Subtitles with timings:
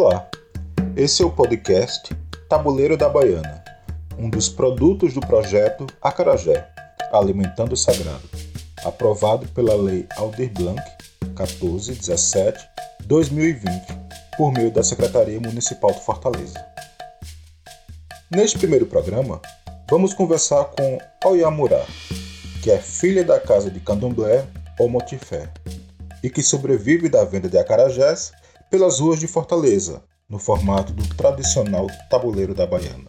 [0.00, 0.30] Olá,
[0.96, 2.14] esse é o podcast
[2.48, 3.64] Tabuleiro da Baiana,
[4.16, 6.68] um dos produtos do projeto Acarajé,
[7.12, 8.22] Alimentando o Sagrado,
[8.84, 10.80] aprovado pela Lei Aldir Blanc
[11.20, 12.64] 1417
[13.06, 13.68] 2020,
[14.36, 16.64] por meio da Secretaria Municipal de Fortaleza.
[18.30, 19.42] Neste primeiro programa,
[19.90, 21.84] vamos conversar com Oyamura,
[22.62, 24.46] que é filha da casa de candomblé
[24.78, 25.48] Omotifé
[26.22, 28.32] e que sobrevive da venda de acarajés
[28.70, 33.08] pelas ruas de Fortaleza, no formato do tradicional tabuleiro da Baiana.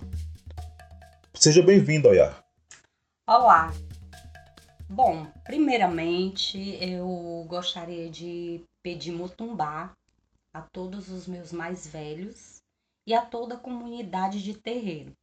[1.33, 2.43] Seja bem-vindo, Oyar.
[3.27, 3.73] Olá.
[4.89, 9.93] Bom, primeiramente eu gostaria de pedir mutumbá
[10.53, 12.61] a todos os meus mais velhos
[13.05, 15.13] e a toda a comunidade de terreiro.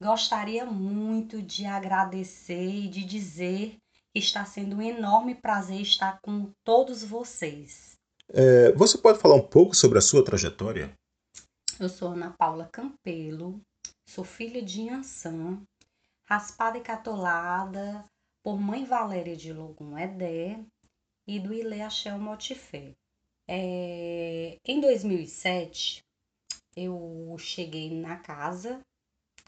[0.00, 3.76] Gostaria muito de agradecer e de dizer
[4.12, 7.99] que está sendo um enorme prazer estar com todos vocês.
[8.32, 10.92] É, você pode falar um pouco sobre a sua trajetória?
[11.80, 13.60] Eu sou Ana Paula Campelo,
[14.08, 15.60] sou filha de Ançã,
[16.28, 18.04] raspada e catolada
[18.44, 20.60] por mãe Valéria de Logum Edé
[21.26, 22.92] e do Ilê Axel Motifé.
[23.48, 26.04] É, em 2007,
[26.76, 28.80] eu cheguei na casa,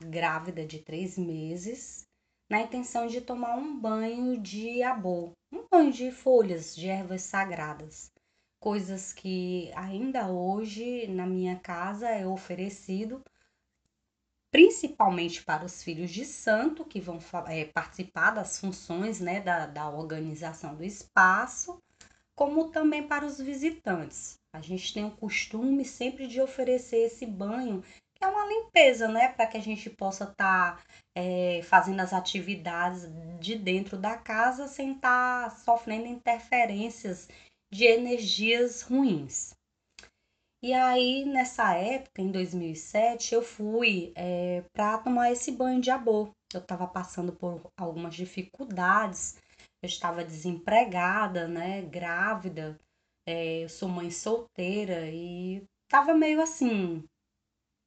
[0.01, 2.03] grávida de três meses,
[2.51, 8.12] na intenção de tomar um banho de abô, um banho de folhas de ervas sagradas,
[8.63, 13.23] coisas que ainda hoje na minha casa é oferecido
[14.53, 19.91] principalmente para os filhos de santo que vão é, participar das funções né, da, da
[19.91, 21.83] organização do espaço
[22.37, 24.39] como também para os visitantes.
[24.55, 27.83] A gente tem o costume sempre de oferecer esse banho,
[28.15, 29.29] que é uma limpeza, né?
[29.29, 30.83] Para que a gente possa estar tá,
[31.15, 37.29] é, fazendo as atividades de dentro da casa sem estar tá sofrendo interferências
[37.73, 39.55] de energias ruins.
[40.63, 46.31] E aí, nessa época, em 2007, eu fui é, para tomar esse banho de abô.
[46.55, 49.37] Eu estava passando por algumas dificuldades
[49.83, 52.79] eu estava desempregada, né, grávida,
[53.27, 57.05] é, eu sou mãe solteira e estava meio assim,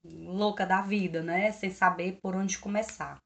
[0.03, 3.21] louca da vida, né, sem saber por onde começar.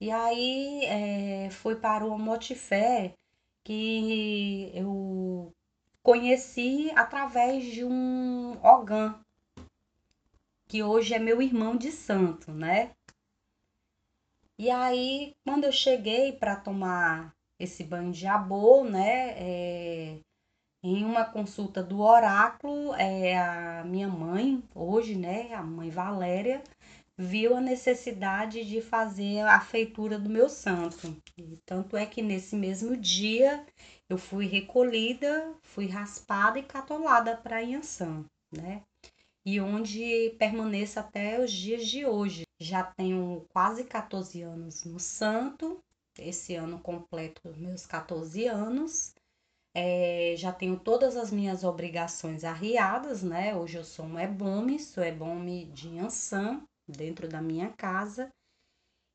[0.00, 3.14] E aí é, foi para o Motifé
[3.64, 5.52] que eu
[6.06, 9.18] conheci através de um Ogã,
[10.68, 12.92] que hoje é meu irmão de santo, né?
[14.56, 19.30] E aí, quando eu cheguei para tomar esse banho de abô, né?
[19.30, 20.20] É,
[20.80, 26.62] em uma consulta do oráculo, é, a minha mãe, hoje, né, a mãe Valéria,
[27.18, 31.16] viu a necessidade de fazer a feitura do meu santo.
[31.36, 33.66] E tanto é que nesse mesmo dia
[34.08, 38.82] eu fui recolhida, fui raspada e catolada para Yansan, né?
[39.44, 42.44] E onde permaneço até os dias de hoje.
[42.58, 45.78] Já tenho quase 14 anos no santo
[46.18, 49.14] esse ano completo meus 14 anos.
[49.74, 53.54] É, já tenho todas as minhas obrigações arriadas, né?
[53.54, 58.32] Hoje eu sou um ebome, sou ebome de Ansan, dentro da minha casa.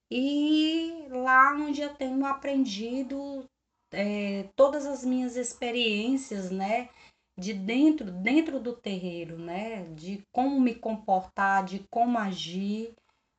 [0.09, 3.49] E lá onde eu tenho aprendido
[3.91, 6.89] é, todas as minhas experiências, né?
[7.37, 9.85] De dentro, dentro do terreiro, né?
[9.95, 12.93] De como me comportar, de como agir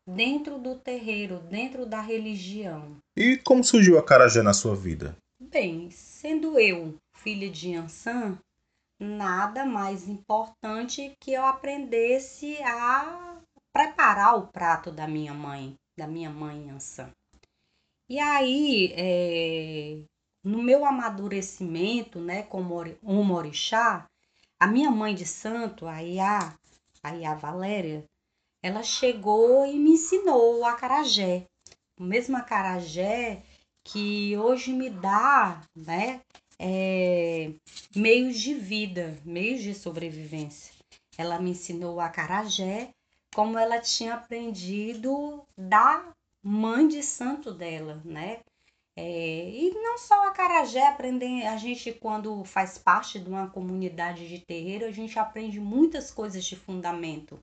[0.06, 2.96] dentro do terreiro, dentro da religião.
[3.16, 5.16] E como surgiu a Carajé na sua vida?
[5.40, 8.38] Bem, sendo eu filha de Ansan,
[9.00, 13.40] nada mais importante que eu aprendesse a
[13.72, 17.10] preparar o prato da minha mãe, da minha mãe Ansan.
[18.08, 20.02] E aí, é,
[20.42, 24.06] no meu amadurecimento, né, como um orixá,
[24.58, 26.54] a minha mãe de santo, a Iá,
[27.02, 28.04] a Iá Valéria,
[28.62, 31.46] ela chegou e me ensinou o acarajé.
[31.98, 33.42] O mesmo acarajé
[33.84, 36.20] que hoje me dá, né,
[36.58, 37.52] é,
[37.94, 40.72] meios de vida, meios de sobrevivência.
[41.18, 42.90] Ela me ensinou o acarajé
[43.34, 46.12] como ela tinha aprendido da
[46.42, 48.40] mãe de santo dela, né?
[48.96, 54.28] É, e não só a Carajé, aprender, a gente quando faz parte de uma comunidade
[54.28, 57.38] de terreiro, a gente aprende muitas coisas de fundamento.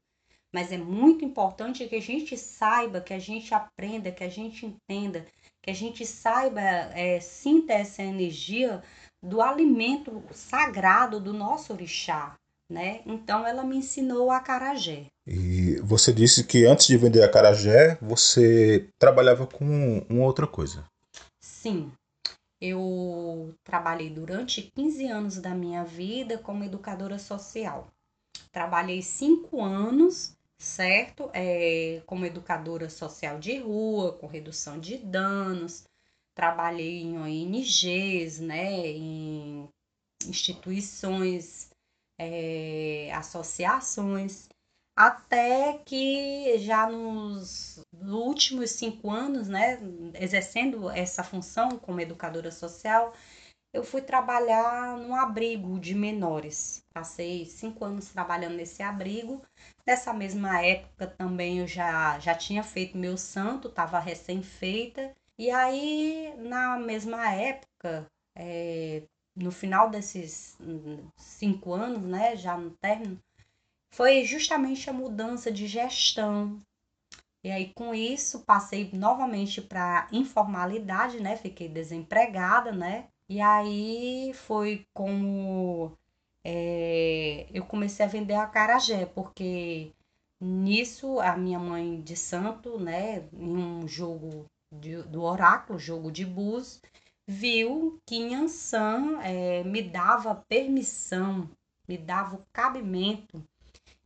[0.53, 4.65] Mas é muito importante que a gente saiba, que a gente aprenda, que a gente
[4.65, 5.25] entenda,
[5.61, 8.81] que a gente saiba, é, sinta essa energia
[9.21, 12.35] do alimento sagrado do nosso orixá,
[12.69, 13.01] né?
[13.05, 15.05] Então ela me ensinou a carajé.
[15.27, 20.88] E você disse que antes de vender a carajé, você trabalhava com uma outra coisa.
[21.61, 21.91] Sim.
[22.61, 27.91] Eu trabalhei durante 15 anos da minha vida como educadora social
[28.51, 31.29] trabalhei cinco anos, certo?
[31.33, 35.85] É, como educadora social de rua, com redução de danos.
[36.33, 38.87] Trabalhei em ONGs, né?
[38.87, 39.69] Em
[40.27, 41.71] instituições,
[42.17, 44.49] é, associações,
[44.99, 49.79] até que já nos, últimos cinco anos, né,
[50.15, 53.13] exercendo essa função como educadora social,
[53.71, 56.83] eu fui trabalhar num abrigo de menores.
[56.93, 59.41] Passei cinco anos trabalhando nesse abrigo.
[59.87, 65.15] Nessa mesma época também eu já, já tinha feito meu santo, estava recém-feita.
[65.37, 68.05] E aí, na mesma época,
[68.35, 69.03] é,
[69.33, 70.57] no final desses
[71.15, 73.17] cinco anos, né, já no término,
[73.91, 76.61] foi justamente a mudança de gestão.
[77.43, 81.35] E aí, com isso, passei novamente para informalidade, né?
[81.37, 83.07] Fiquei desempregada, né?
[83.29, 85.97] E aí foi como
[86.43, 89.91] é, eu comecei a vender a carajé, porque
[90.39, 96.25] nisso a minha mãe de santo, né, em um jogo de, do oráculo, jogo de
[96.25, 96.81] bus,
[97.27, 101.49] viu que Yansan é, me dava permissão,
[101.87, 103.43] me dava o cabimento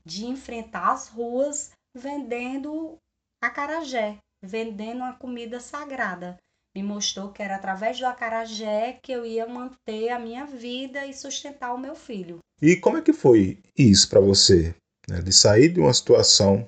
[0.05, 2.97] de enfrentar as ruas vendendo
[3.41, 6.37] acarajé, vendendo a comida sagrada
[6.75, 11.13] me mostrou que era através do acarajé que eu ia manter a minha vida e
[11.13, 12.39] sustentar o meu filho.
[12.61, 14.73] E como é que foi isso para você?
[15.07, 15.21] Né?
[15.21, 16.67] De sair de uma situação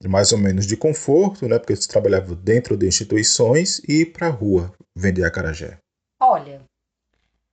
[0.00, 1.58] de mais ou menos de conforto, né?
[1.58, 5.78] Porque você trabalhava dentro de instituições e ir para a rua vender acarajé.
[6.20, 6.62] Olha,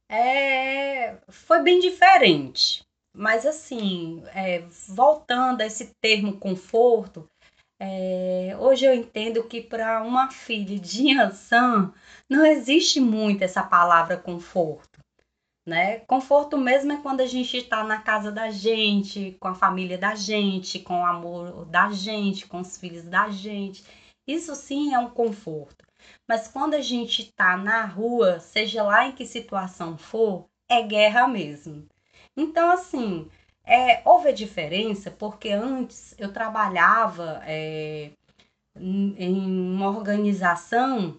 [0.10, 1.18] é...
[1.28, 2.82] foi bem diferente.
[3.20, 4.62] Mas assim, é...
[4.88, 7.30] voltando a esse termo conforto,
[7.78, 11.94] é, hoje eu entendo que para uma filha de Yansan
[12.30, 15.00] não existe muito essa palavra conforto.
[15.68, 16.00] Né?
[16.08, 20.16] Conforto mesmo é quando a gente está na casa da gente, com a família da
[20.16, 23.84] gente, com o amor da gente, com os filhos da gente.
[24.26, 25.86] Isso sim é um conforto.
[26.26, 31.28] Mas quando a gente está na rua, seja lá em que situação for, é guerra
[31.28, 31.86] mesmo.
[32.36, 33.30] Então, assim,
[33.66, 38.12] é, houve a diferença porque antes eu trabalhava é,
[38.76, 41.18] em uma organização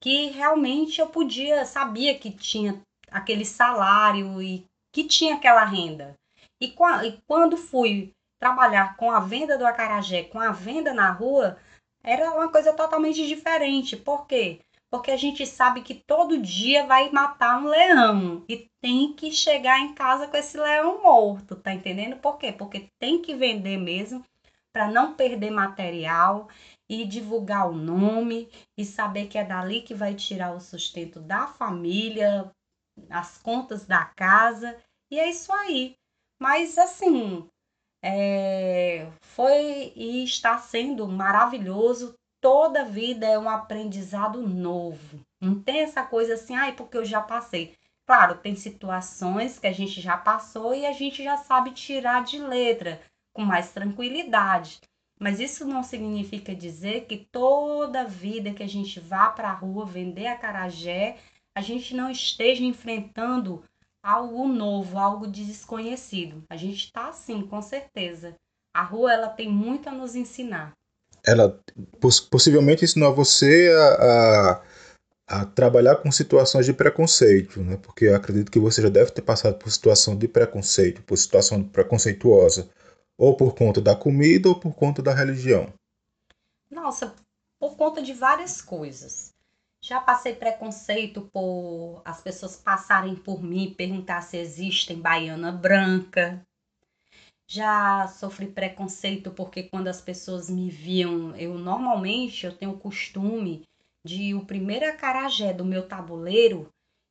[0.00, 6.14] que realmente eu podia, sabia que tinha aquele salário e que tinha aquela renda.
[6.60, 11.58] E, e quando fui trabalhar com a venda do acarajé, com a venda na rua,
[12.02, 13.96] era uma coisa totalmente diferente.
[13.96, 14.60] Por quê?
[14.90, 19.78] Porque a gente sabe que todo dia vai matar um leão e tem que chegar
[19.80, 22.16] em casa com esse leão morto, tá entendendo?
[22.16, 22.52] Por quê?
[22.52, 24.24] Porque tem que vender mesmo
[24.72, 26.48] para não perder material
[26.88, 31.46] e divulgar o nome e saber que é dali que vai tirar o sustento da
[31.46, 32.50] família,
[33.10, 34.76] as contas da casa
[35.10, 35.96] e é isso aí.
[36.40, 37.46] Mas assim,
[38.02, 45.20] é, foi e está sendo maravilhoso toda vida é um aprendizado novo.
[45.40, 47.76] Não tem essa coisa assim, ai, porque eu já passei.
[48.06, 52.38] Claro, tem situações que a gente já passou e a gente já sabe tirar de
[52.38, 53.00] letra
[53.32, 54.80] com mais tranquilidade.
[55.20, 59.84] Mas isso não significa dizer que toda vida que a gente vá para a rua
[59.84, 61.18] vender a carajé,
[61.54, 63.64] a gente não esteja enfrentando
[64.02, 66.44] algo novo, algo desconhecido.
[66.48, 68.36] A gente está sim, com certeza.
[68.72, 70.77] A rua ela tem muito a nos ensinar
[71.28, 71.60] ela
[72.00, 74.62] poss possivelmente ensinou você a,
[75.28, 77.76] a, a, trabalhar com situações de preconceito, né?
[77.76, 81.62] Porque eu acredito que você já deve ter passado por situação de preconceito, por situação
[81.62, 82.68] preconceituosa,
[83.18, 85.72] ou por conta da comida ou por conta da religião.
[86.70, 87.14] Nossa,
[87.60, 89.34] por conta de várias coisas.
[89.82, 96.42] Já passei preconceito por as pessoas passarem por mim e perguntar se existem baiana branca,
[97.48, 103.64] já sofri preconceito porque quando as pessoas me viam, eu normalmente eu tenho o costume
[104.04, 106.68] de o primeiro acarajé do meu tabuleiro,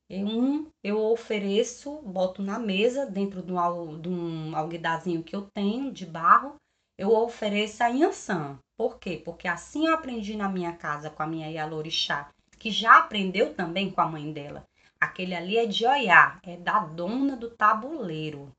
[0.10, 5.92] um eu ofereço, boto na mesa dentro de um, de um alguidazinho que eu tenho
[5.92, 6.56] de barro,
[6.98, 8.58] eu ofereço a Yansan.
[8.78, 9.22] Por quê?
[9.24, 13.92] Porque assim eu aprendi na minha casa com a minha Yalorixá, que já aprendeu também
[13.92, 14.64] com a mãe dela.
[15.00, 18.52] Aquele ali é de Oiá, é da dona do tabuleiro.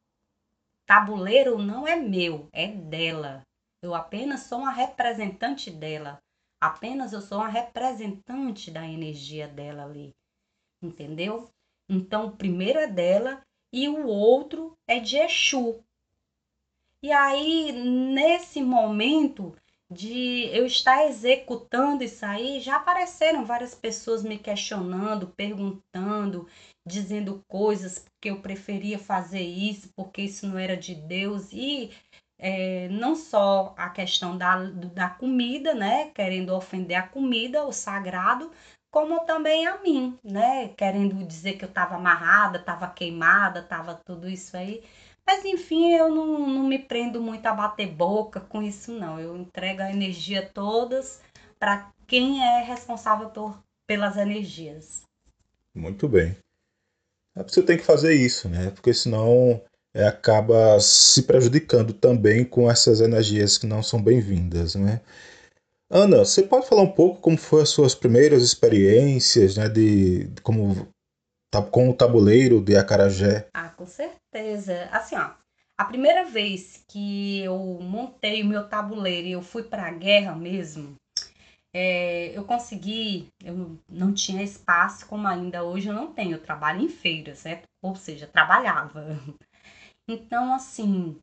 [0.88, 3.42] Tabuleiro não é meu, é dela.
[3.82, 6.18] Eu apenas sou uma representante dela.
[6.58, 10.14] Apenas eu sou uma representante da energia dela ali.
[10.82, 11.50] Entendeu?
[11.90, 15.84] Então, o primeiro é dela e o outro é de Exu.
[17.02, 19.54] E aí, nesse momento,
[19.90, 26.48] de eu estar executando isso aí, já apareceram várias pessoas me questionando, perguntando,
[26.88, 31.52] dizendo coisas porque eu preferia fazer isso, porque isso não era de Deus.
[31.52, 31.92] E
[32.38, 34.56] é, não só a questão da,
[34.94, 36.10] da comida, né?
[36.14, 38.50] Querendo ofender a comida, o sagrado,
[38.90, 40.68] como também a mim, né?
[40.76, 44.82] Querendo dizer que eu estava amarrada, estava queimada, estava tudo isso aí.
[45.26, 49.20] Mas enfim, eu não, não me prendo muito a bater boca com isso, não.
[49.20, 51.20] Eu entrego a energia todas
[51.58, 55.02] para quem é responsável por, pelas energias.
[55.74, 56.36] Muito bem.
[57.38, 58.70] É você tem que fazer isso, né?
[58.70, 59.62] Porque senão
[59.94, 65.00] é, acaba se prejudicando também com essas energias que não são bem-vindas, né?
[65.90, 70.42] Ana, você pode falar um pouco como foram as suas primeiras experiências, né, de, de
[70.42, 70.86] como
[71.70, 73.46] com o tabuleiro de acarajé?
[73.54, 74.86] Ah, com certeza.
[74.92, 75.30] Assim, ó,
[75.78, 80.34] a primeira vez que eu montei o meu tabuleiro e eu fui para a guerra
[80.34, 80.94] mesmo,
[81.74, 86.80] é, eu consegui, eu não tinha espaço como ainda hoje eu não tenho, eu trabalho
[86.80, 87.68] em feira, certo?
[87.82, 89.06] Ou seja, trabalhava.
[90.10, 91.18] Então, assim,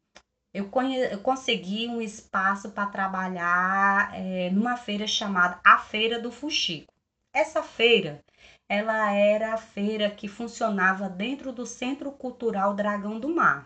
[0.53, 0.97] eu, conhe...
[1.11, 6.93] eu consegui um espaço para trabalhar é, numa feira chamada A Feira do Fuxico.
[7.33, 8.23] Essa feira
[8.69, 13.65] ela era a feira que funcionava dentro do Centro Cultural Dragão do Mar,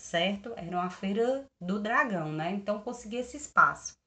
[0.00, 0.54] certo?
[0.56, 2.52] Era uma feira do dragão, né?
[2.52, 3.99] Então consegui esse espaço.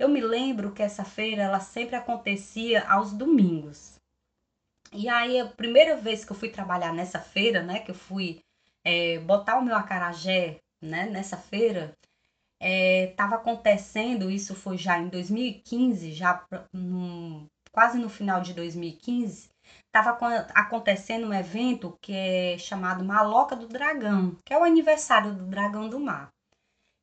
[0.00, 4.00] Eu me lembro que essa feira ela sempre acontecia aos domingos.
[4.90, 8.40] E aí a primeira vez que eu fui trabalhar nessa feira, né, que eu fui
[8.82, 11.94] é, botar o meu acarajé, né, nessa feira,
[12.58, 16.46] estava é, acontecendo, isso foi já em 2015, já
[17.70, 19.50] quase no final de 2015,
[19.84, 20.18] estava
[20.54, 25.90] acontecendo um evento que é chamado Maloca do Dragão, que é o aniversário do Dragão
[25.90, 26.32] do Mar.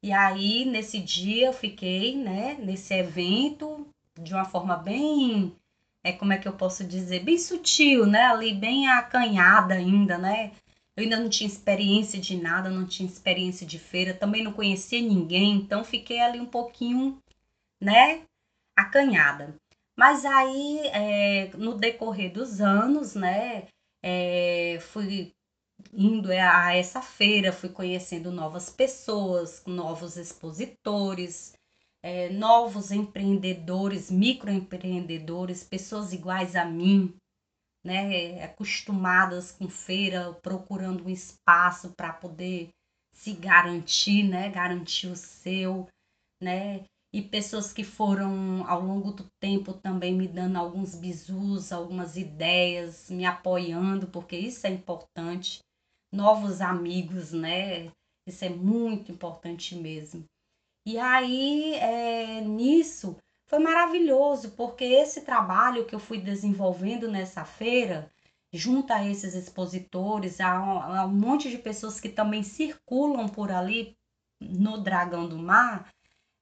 [0.04, 3.88] E aí, nesse dia, eu fiquei, né, nesse evento,
[4.20, 5.56] de uma forma bem,
[6.04, 10.51] é, como é que eu posso dizer, bem sutil, né, ali bem acanhada ainda, né,
[10.96, 15.01] eu ainda não tinha experiência de nada, não tinha experiência de feira, também não conhecia
[15.01, 17.22] ninguém, então fiquei ali um pouquinho,
[17.82, 18.22] né,
[18.75, 19.56] acanhada.
[19.96, 23.68] Mas aí, é, no decorrer dos anos, né,
[24.04, 25.34] é, fui
[26.00, 31.56] indo a essa feira, fui conhecendo novas pessoas, novos expositores,
[32.04, 37.16] é, novos empreendedores, microempreendedores, pessoas iguais a mim,
[37.84, 42.70] né, acostumadas com feira, procurando um espaço para poder
[43.12, 45.88] se garantir, né, garantir o seu,
[46.39, 52.18] né, e pessoas que foram ao longo do tempo também me dando alguns bisus, algumas
[52.18, 55.60] ideias, me apoiando, porque isso é importante.
[56.12, 57.92] Novos amigos, né?
[58.26, 60.26] Isso é muito importante mesmo.
[60.86, 68.12] E aí, é, nisso, foi maravilhoso, porque esse trabalho que eu fui desenvolvendo nessa feira,
[68.54, 70.52] junto a esses expositores, a,
[71.00, 73.98] a um monte de pessoas que também circulam por ali
[74.40, 75.92] no Dragão do Mar,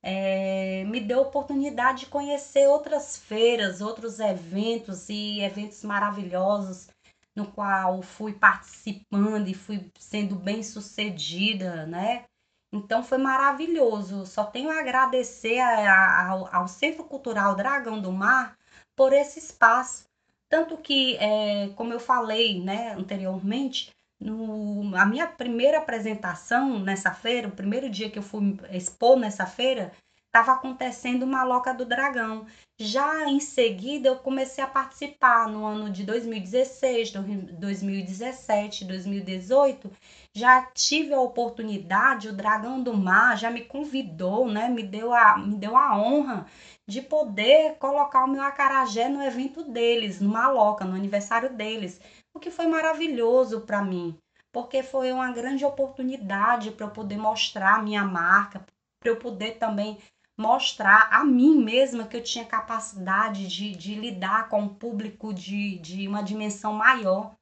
[0.02, 6.88] é, me deu oportunidade de conhecer outras feiras, outros eventos e eventos maravilhosos
[7.36, 12.26] no qual fui participando e fui sendo bem sucedida, né?
[12.72, 14.26] Então foi maravilhoso.
[14.26, 18.58] Só tenho a agradecer a, a, ao, ao Centro Cultural Dragão do Mar
[18.96, 20.06] por esse espaço.
[20.50, 27.48] Tanto que, é, como eu falei né, anteriormente, no, a minha primeira apresentação nessa feira,
[27.48, 29.92] o primeiro dia que eu fui expor nessa feira,
[30.36, 32.46] estava acontecendo uma Loca do Dragão.
[32.78, 39.90] Já em seguida, eu comecei a participar no ano de 2016, 2017, 2018.
[40.34, 44.68] Já tive a oportunidade, o Dragão do Mar já me convidou, né?
[44.68, 46.46] Me deu a, me deu a honra
[46.86, 52.02] de poder colocar o meu acarajé no evento deles, no Maloca, no aniversário deles
[52.34, 54.20] o que foi maravilhoso para mim,
[54.52, 58.66] porque foi uma grande oportunidade para eu poder mostrar a minha marca,
[59.00, 59.98] para eu poder também
[60.38, 65.78] mostrar a mim mesma que eu tinha capacidade de, de lidar com o público de,
[65.80, 67.36] de uma dimensão maior,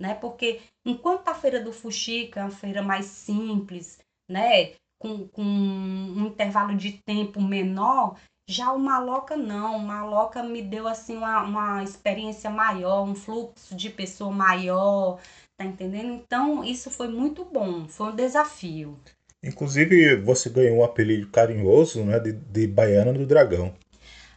[0.00, 0.14] né?
[0.14, 3.98] Porque enquanto a feira do Fuxica é uma feira mais simples,
[4.28, 4.72] né?
[4.98, 10.86] Com, com um intervalo de tempo menor, já o Maloca não, o Maloca me deu
[10.86, 15.18] assim uma, uma experiência maior, um fluxo de pessoa maior,
[15.56, 16.12] tá entendendo?
[16.12, 18.98] Então isso foi muito bom, foi um desafio.
[19.44, 23.74] Inclusive você ganhou um apelido carinhoso, né, de, de Baiana do Dragão.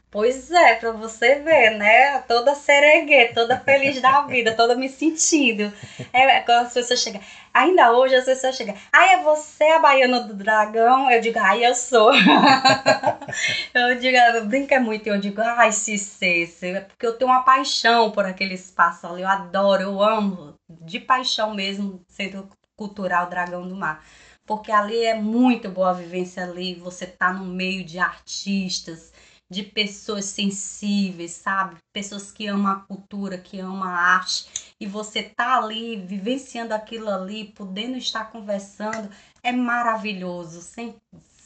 [0.10, 2.20] Pois é, para você ver, né?
[2.22, 5.72] Toda seregue, toda feliz da vida, toda me sentindo.
[6.14, 7.22] É, quando as pessoas chegam.
[7.54, 8.74] Ainda hoje as pessoas chegam.
[8.92, 11.12] Ai, é você a baiana do dragão?
[11.12, 12.12] Eu digo, ai, eu sou.
[13.76, 18.26] eu digo, brinca muito, eu digo, ai, sei, é porque eu tenho uma paixão por
[18.26, 19.24] aquele espaço ali.
[19.24, 22.48] Eu adoro, eu amo, de paixão mesmo, Centro
[22.78, 24.02] Cultural Dragão do Mar
[24.48, 29.12] porque ali é muito boa a vivência ali, você tá no meio de artistas,
[29.52, 31.78] de pessoas sensíveis, sabe?
[31.94, 37.10] Pessoas que amam a cultura, que amam a arte, e você tá ali vivenciando aquilo
[37.10, 39.10] ali, podendo estar conversando,
[39.44, 40.96] é maravilhoso, sem,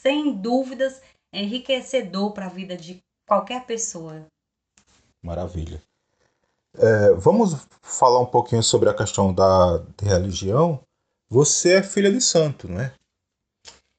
[0.00, 1.02] sem dúvidas,
[1.34, 4.26] é enriquecedor para a vida de qualquer pessoa.
[5.22, 5.82] Maravilha.
[6.76, 10.80] É, vamos falar um pouquinho sobre a questão da religião.
[11.32, 12.92] Você é filha de santo, não é?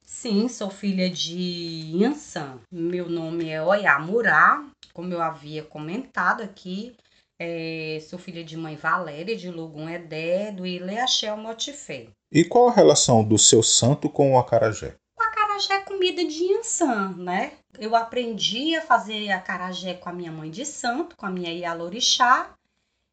[0.05, 2.59] Sim, sou filha de Yansan.
[2.71, 4.63] Meu nome é Oyamurá,
[4.93, 6.95] como eu havia comentado aqui.
[7.39, 12.05] É, sou filha de mãe Valéria, de Lugum Edé, do Ileachel Motifé.
[12.31, 14.93] E qual a relação do seu santo com o acarajé?
[15.17, 17.53] O acarajé é comida de Yansan, né?
[17.79, 22.53] Eu aprendi a fazer acarajé com a minha mãe de santo, com a minha Ialorixá.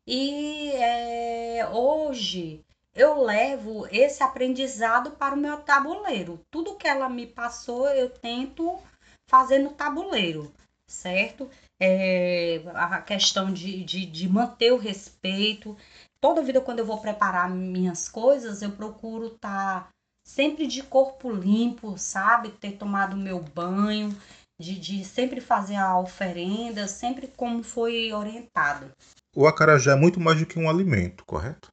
[0.06, 2.62] E é, hoje
[2.94, 6.40] eu levo esse aprendizado para o meu tabuleiro.
[6.50, 8.78] Tudo que ela me passou, eu tento
[9.28, 10.52] fazer no tabuleiro,
[10.86, 11.48] certo?
[11.80, 15.76] É, a questão de, de, de manter o respeito.
[16.20, 19.88] Toda vida, quando eu vou preparar minhas coisas, eu procuro estar tá
[20.26, 22.50] sempre de corpo limpo, sabe?
[22.50, 24.14] Ter tomado meu banho,
[24.60, 28.90] de, de sempre fazer a oferenda, sempre como foi orientado.
[29.34, 31.68] O acarajé é muito mais do que um alimento, correto?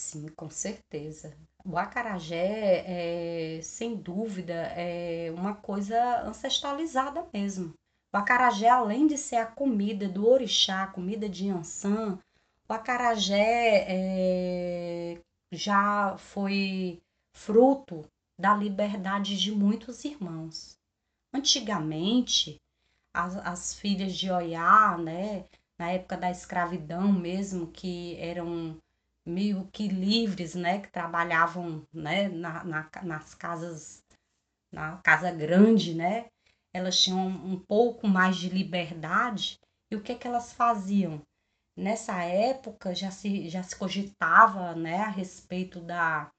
[0.00, 1.36] Sim, com certeza.
[1.62, 7.74] O acarajé, é, sem dúvida, é uma coisa ancestralizada mesmo.
[8.12, 12.18] O acarajé, além de ser a comida do orixá, a comida de Ansan,
[12.66, 15.20] o acarajé é,
[15.52, 16.98] já foi
[17.34, 18.02] fruto
[18.38, 20.78] da liberdade de muitos irmãos.
[21.32, 22.56] Antigamente,
[23.14, 25.44] as, as filhas de Oiá, né,
[25.78, 28.80] na época da escravidão mesmo, que eram
[29.30, 34.02] meio que livres, né, que trabalhavam, né, na, na, nas casas,
[34.72, 36.26] na casa grande, né,
[36.74, 39.58] elas tinham um pouco mais de liberdade.
[39.90, 41.22] E o que é que elas faziam?
[41.76, 46.30] Nessa época já se, já se cogitava, né, a respeito da,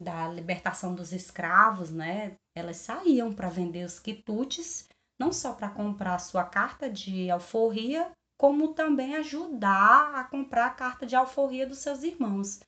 [0.00, 6.18] da libertação dos escravos, né, elas saíam para vender os quitutes, não só para comprar
[6.18, 12.02] sua carta de alforria, como também ajudar a comprar a carta de alforria dos seus
[12.02, 12.60] irmãos.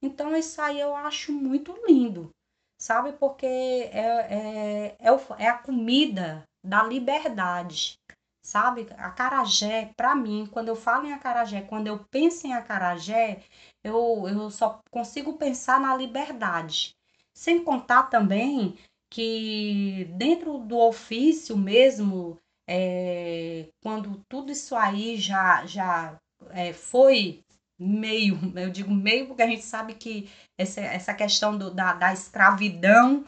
[0.00, 2.30] Então, isso aí eu acho muito lindo,
[2.78, 3.12] sabe?
[3.12, 5.08] Porque é, é, é,
[5.38, 7.98] é a comida da liberdade,
[8.44, 8.86] sabe?
[8.96, 13.42] Acarajé, para mim, quando eu falo em acarajé, quando eu penso em acarajé,
[13.82, 16.94] eu, eu só consigo pensar na liberdade.
[17.34, 18.76] Sem contar também
[19.10, 26.18] que dentro do ofício mesmo é, quando tudo isso aí já, já
[26.50, 27.44] é, foi
[27.78, 32.12] meio, eu digo meio porque a gente sabe que essa, essa questão do, da, da
[32.12, 33.24] escravidão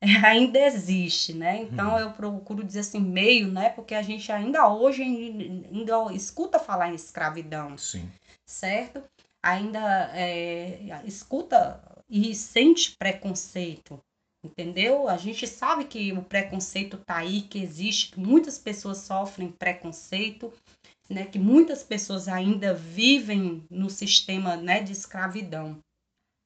[0.24, 1.62] ainda existe, né?
[1.62, 1.98] Então uhum.
[1.98, 3.70] eu procuro dizer assim meio, né?
[3.70, 8.10] Porque a gente ainda hoje ainda escuta falar em escravidão, Sim.
[8.44, 9.02] certo?
[9.42, 14.02] Ainda é, escuta e sente preconceito,
[14.44, 15.08] entendeu?
[15.08, 20.52] A gente sabe que o preconceito tá aí, que existe, que muitas pessoas sofrem preconceito,
[21.08, 21.26] né?
[21.26, 25.78] Que muitas pessoas ainda vivem no sistema, né, de escravidão.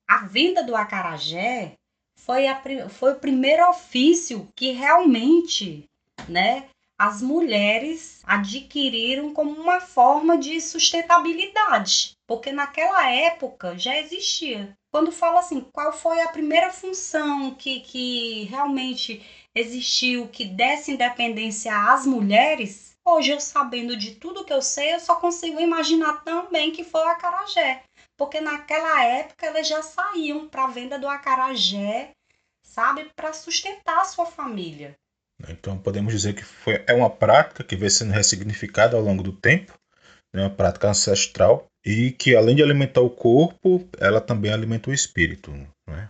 [0.09, 1.75] A venda do acarajé
[2.19, 5.89] foi, a, foi o primeiro ofício que realmente,
[6.29, 15.11] né, as mulheres adquiriram como uma forma de sustentabilidade, porque naquela época já existia quando
[15.11, 19.21] fala assim, qual foi a primeira função que, que realmente
[19.53, 25.01] existiu que desse independência às mulheres, hoje eu sabendo de tudo que eu sei, eu
[25.01, 27.83] só consigo imaginar também que foi o acarajé.
[28.17, 32.13] Porque naquela época elas já saíam para a venda do acarajé,
[32.63, 34.97] sabe, para sustentar a sua família.
[35.51, 39.33] Então podemos dizer que foi, é uma prática que vem sendo ressignificada ao longo do
[39.33, 39.73] tempo,
[40.35, 44.95] né, uma prática ancestral e que além de alimentar o corpo, ela também alimenta o
[44.95, 46.09] espírito, não é?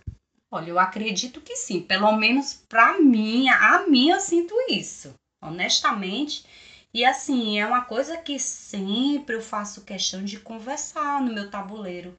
[0.51, 1.81] Olha, eu acredito que sim.
[1.81, 6.45] Pelo menos para mim, a mim eu sinto isso, honestamente.
[6.95, 12.15] E assim, é uma coisa que sempre eu faço questão de conversar no meu tabuleiro.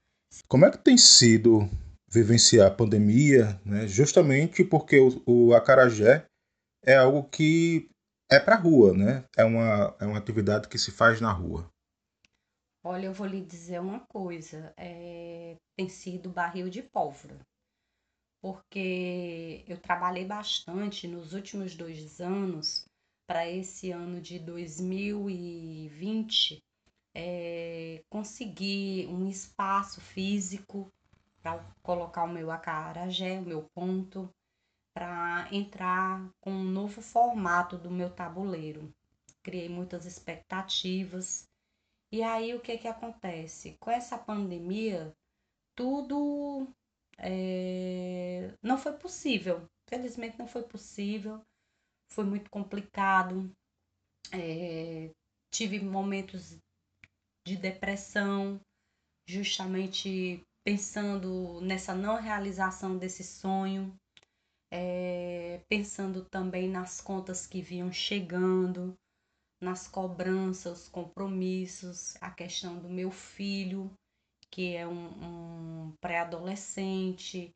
[0.50, 1.70] Como é que tem sido
[2.10, 3.88] vivenciar a pandemia, né?
[3.88, 6.26] justamente porque o, o acarajé
[6.86, 7.90] é algo que
[8.30, 9.26] é para rua, né?
[9.36, 11.68] É uma, é uma atividade que se faz na rua.
[12.84, 14.72] Olha, eu vou lhe dizer uma coisa.
[14.78, 17.40] É, tem sido barril de pólvora.
[18.42, 22.86] Porque eu trabalhei bastante nos últimos dois anos
[23.28, 26.64] para esse ano de 2020
[27.16, 30.92] é, conseguir um espaço físico
[31.42, 34.30] para colocar o meu acarajé, o meu ponto,
[34.96, 38.90] para entrar com um novo formato do meu tabuleiro.
[39.44, 41.50] Criei muitas expectativas.
[42.10, 43.76] E aí o que que acontece?
[43.78, 45.14] Com essa pandemia,
[45.76, 46.66] tudo
[47.18, 49.68] é, não foi possível.
[49.86, 51.42] Felizmente não foi possível.
[52.10, 53.52] Foi muito complicado.
[54.32, 55.12] É,
[55.52, 56.58] tive momentos
[57.46, 58.62] de depressão,
[59.28, 63.94] justamente pensando nessa não realização desse sonho
[64.72, 68.96] é, pensando também nas contas que vinham chegando,
[69.62, 73.92] nas cobranças, compromissos, a questão do meu filho,
[74.52, 77.52] que é um, um pré-adolescente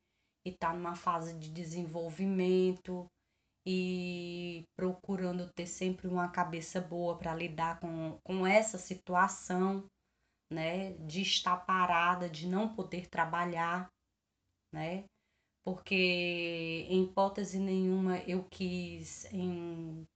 [0.46, 3.06] e está numa fase de desenvolvimento
[3.66, 9.86] e procurando ter sempre uma cabeça boa para lidar com, com essa situação,
[10.52, 13.90] né, de estar parada, de não poder trabalhar,
[14.74, 15.06] né,
[15.64, 20.08] porque em hipótese nenhuma eu quis, em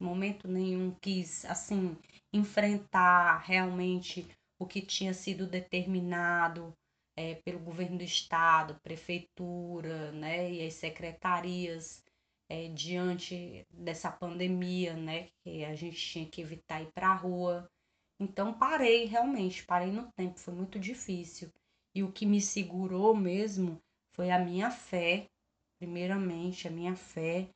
[0.00, 1.96] momento nenhum, quis assim
[2.32, 4.26] enfrentar realmente
[4.58, 6.72] o que tinha sido determinado
[7.16, 12.02] é, pelo governo do estado, prefeitura, né, e as secretarias
[12.48, 17.68] é, diante dessa pandemia, né, que a gente tinha que evitar ir para a rua.
[18.20, 21.50] Então parei realmente, parei no tempo, foi muito difícil.
[21.94, 23.80] E o que me segurou mesmo
[24.12, 25.26] foi a minha fé,
[25.78, 27.48] primeiramente, a minha fé,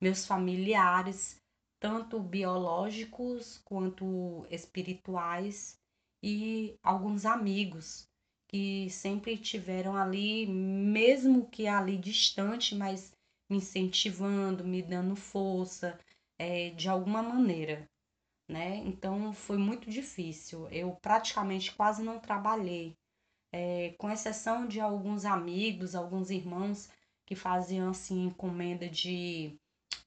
[0.00, 1.40] meus familiares,
[1.80, 5.78] tanto biológicos quanto espirituais,
[6.22, 8.08] e alguns amigos
[8.48, 13.12] que sempre tiveram ali, mesmo que ali distante, mas
[13.50, 15.98] me incentivando, me dando força,
[16.38, 17.88] é, de alguma maneira,
[18.48, 18.76] né?
[18.76, 20.68] Então foi muito difícil.
[20.70, 22.96] Eu praticamente quase não trabalhei
[23.56, 26.90] é, com exceção de alguns amigos, alguns irmãos
[27.24, 29.56] que faziam assim encomenda de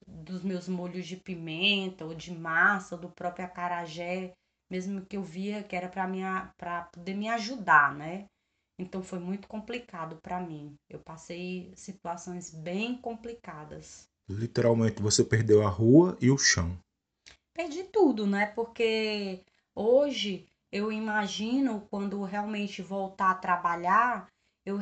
[0.05, 4.33] dos meus molhos de pimenta ou de massa ou do próprio acarajé,
[4.69, 8.25] mesmo que eu via que era para para poder me ajudar, né?
[8.77, 10.75] Então foi muito complicado para mim.
[10.89, 14.09] Eu passei situações bem complicadas.
[14.29, 16.77] Literalmente você perdeu a rua e o chão.
[17.53, 18.47] Perdi tudo, né?
[18.47, 19.41] Porque
[19.73, 24.27] hoje eu imagino quando realmente voltar a trabalhar,
[24.65, 24.79] eu,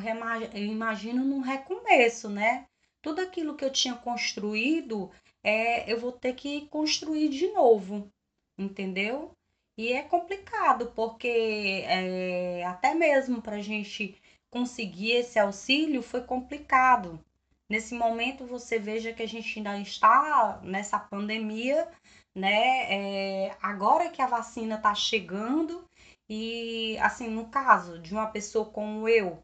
[0.52, 2.66] eu imagino num recomeço, né?
[3.00, 5.10] Tudo aquilo que eu tinha construído,
[5.44, 8.10] é, eu vou ter que construir de novo,
[8.58, 9.30] entendeu?
[9.78, 14.20] E é complicado, porque é, até mesmo para a gente
[14.50, 17.22] conseguir esse auxílio foi complicado.
[17.68, 21.88] Nesse momento, você veja que a gente ainda está nessa pandemia
[22.36, 23.46] né?
[23.48, 25.88] É, agora que a vacina está chegando
[26.28, 29.42] e, assim, no caso de uma pessoa como eu,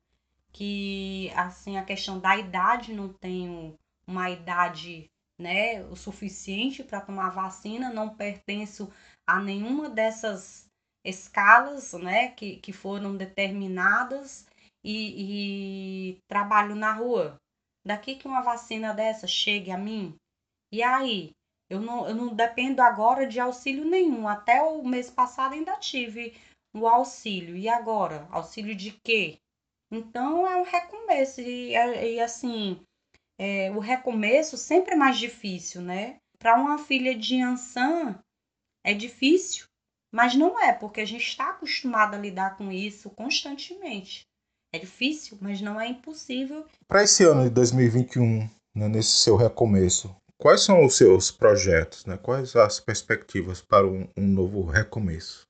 [0.53, 7.31] que, assim, a questão da idade, não tenho uma idade, né, o suficiente para tomar
[7.31, 8.93] vacina, não pertenço
[9.27, 10.69] a nenhuma dessas
[11.03, 14.47] escalas, né, que, que foram determinadas
[14.85, 17.41] e, e trabalho na rua.
[17.87, 20.15] Daqui que uma vacina dessa chegue a mim,
[20.71, 21.33] e aí?
[21.73, 24.29] Eu não, eu não dependo agora de auxílio nenhum.
[24.29, 26.35] Até o mês passado ainda tive
[26.75, 27.57] o auxílio.
[27.57, 28.29] E agora?
[28.31, 29.39] Auxílio de quê?
[29.91, 31.41] Então é um recomeço.
[31.41, 32.79] E, e assim,
[33.39, 36.19] é, o recomeço sempre é mais difícil, né?
[36.39, 38.23] Para uma filha de Ansan
[38.85, 39.65] é difícil,
[40.13, 44.27] mas não é, porque a gente está acostumado a lidar com isso constantemente.
[44.75, 46.67] É difícil, mas não é impossível.
[46.87, 52.05] Para esse ano de 2021, né, nesse seu recomeço, Quais são os seus projetos?
[52.05, 52.19] Né?
[52.21, 55.47] Quais as perspectivas para um, um novo recomeço?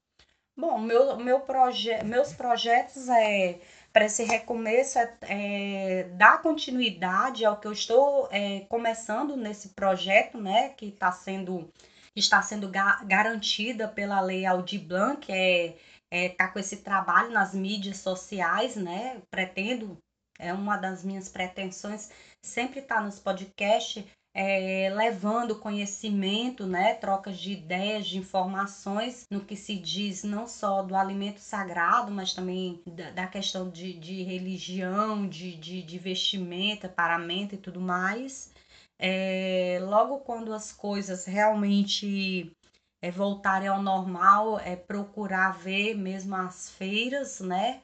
[0.54, 3.58] Bom, meu, meu proje meus projetos é
[3.90, 10.36] para esse recomeço é, é, dar continuidade ao que eu estou é, começando nesse projeto,
[10.36, 11.72] né, que está sendo
[12.14, 15.74] está sendo ga garantida pela lei Aldir Blanc, é,
[16.10, 19.22] é tá com esse trabalho nas mídias sociais, né?
[19.30, 19.96] Pretendo,
[20.38, 22.10] é uma das minhas pretensões,
[22.42, 29.44] sempre estar tá nos podcasts é, levando conhecimento, né, trocas de ideias, de informações no
[29.44, 34.22] que se diz não só do alimento sagrado, mas também da, da questão de, de
[34.22, 38.52] religião, de, de, de vestimenta, paramento e tudo mais.
[38.98, 42.52] é, logo quando as coisas realmente
[43.02, 47.82] é, voltarem ao normal, é procurar ver mesmo as feiras, né?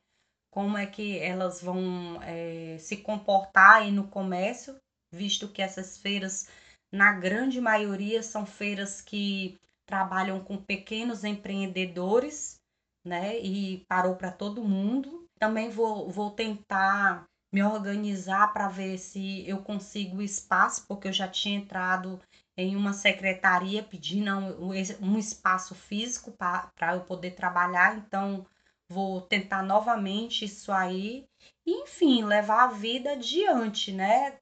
[0.50, 4.76] Como é que elas vão é, se comportar aí no comércio,
[5.12, 6.49] visto que essas feiras,
[6.92, 12.61] na grande maioria, são feiras que trabalham com pequenos empreendedores,
[13.05, 13.38] né?
[13.38, 15.27] E parou para todo mundo.
[15.38, 21.27] Também vou, vou tentar me organizar para ver se eu consigo espaço, porque eu já
[21.27, 22.21] tinha entrado
[22.57, 28.44] em uma secretaria pedindo um, um espaço físico para eu poder trabalhar, então
[28.90, 31.25] vou tentar novamente isso aí.
[31.68, 34.38] Enfim, levar a vida adiante, né?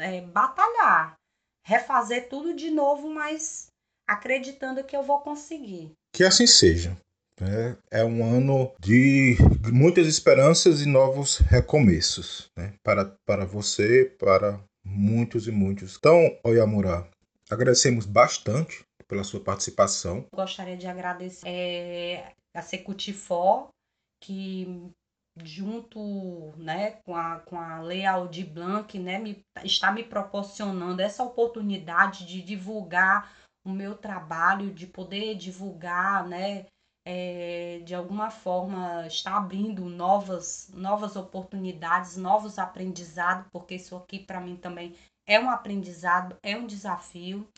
[0.00, 1.16] É, batalhar,
[1.66, 3.66] refazer tudo de novo, mas
[4.08, 5.92] acreditando que eu vou conseguir.
[6.14, 6.96] Que assim seja.
[7.40, 7.76] Né?
[7.90, 9.36] É um ano de
[9.72, 12.74] muitas esperanças e novos recomeços né?
[12.82, 15.96] para, para você, para muitos e muitos.
[15.96, 17.06] Então, Oyamura,
[17.50, 20.26] agradecemos bastante pela sua participação.
[20.34, 23.68] Gostaria de agradecer é, a Secutifó,
[24.22, 24.90] que
[25.36, 31.22] junto né, com, a, com a Lei Aldir Blanc, né, me, está me proporcionando essa
[31.22, 33.32] oportunidade de divulgar
[33.64, 36.66] o meu trabalho, de poder divulgar, né,
[37.04, 44.40] é, de alguma forma está abrindo novas, novas oportunidades, novos aprendizados, porque isso aqui para
[44.40, 44.94] mim também
[45.26, 47.48] é um aprendizado, é um desafio.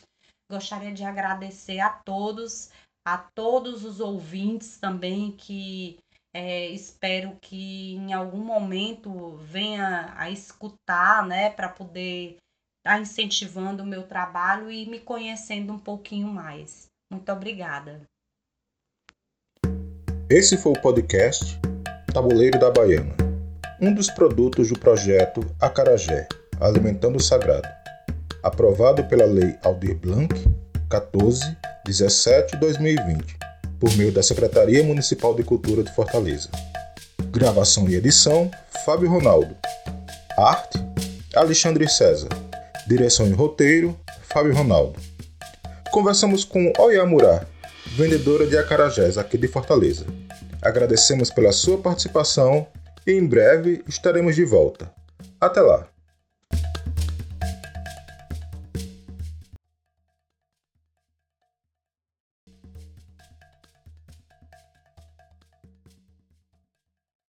[0.49, 2.71] Gostaria de agradecer a todos,
[3.05, 5.97] a todos os ouvintes também que
[6.35, 12.35] é, espero que em algum momento venha a escutar, né, para poder
[12.79, 16.89] estar tá incentivando o meu trabalho e me conhecendo um pouquinho mais.
[17.09, 18.01] Muito obrigada.
[20.29, 21.57] Esse foi o podcast
[22.13, 23.15] Tabuleiro da Baiana,
[23.79, 26.27] um dos produtos do projeto Acarajé,
[26.59, 27.69] Alimentando o Sagrado,
[28.43, 30.33] aprovado pela Lei Aldir Blanc
[30.89, 36.49] 14.17/2020, por meio da Secretaria Municipal de Cultura de Fortaleza.
[37.31, 38.49] Gravação e edição:
[38.85, 39.55] Fábio Ronaldo.
[40.37, 40.77] Arte:
[41.35, 42.29] Alexandre César.
[42.87, 43.97] Direção e roteiro:
[44.29, 44.99] Fábio Ronaldo.
[45.91, 47.47] Conversamos com Oyamura,
[47.95, 50.05] vendedora de acarajés aqui de Fortaleza.
[50.61, 52.67] Agradecemos pela sua participação
[53.05, 54.91] e em breve estaremos de volta.
[55.39, 55.94] Até lá!